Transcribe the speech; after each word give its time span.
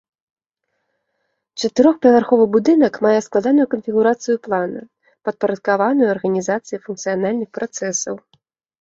Чатырохпавярховы 1.63 2.45
будынак 2.55 2.93
мае 3.07 3.13
складаную 3.27 3.67
канфігурацыю 3.75 4.35
плана, 4.49 4.81
падпарадкаваную 5.29 6.07
арганізацыі 6.19 6.85
функцыянальных 6.91 7.49
працэсаў. 7.63 8.15